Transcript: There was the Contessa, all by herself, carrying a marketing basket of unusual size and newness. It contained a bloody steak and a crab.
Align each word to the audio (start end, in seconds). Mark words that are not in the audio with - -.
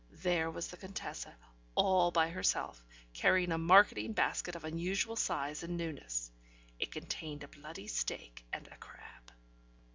There 0.23 0.49
was 0.49 0.67
the 0.69 0.77
Contessa, 0.77 1.35
all 1.75 2.09
by 2.09 2.29
herself, 2.29 2.83
carrying 3.13 3.51
a 3.51 3.59
marketing 3.59 4.13
basket 4.13 4.55
of 4.55 4.63
unusual 4.63 5.15
size 5.15 5.61
and 5.61 5.77
newness. 5.77 6.31
It 6.79 6.91
contained 6.91 7.43
a 7.43 7.47
bloody 7.47 7.85
steak 7.85 8.43
and 8.51 8.65
a 8.69 8.77
crab. 8.77 9.31